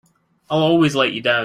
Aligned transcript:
I'll 0.49 0.59
always 0.63 0.95
let 0.95 1.13
you 1.13 1.21
down! 1.21 1.39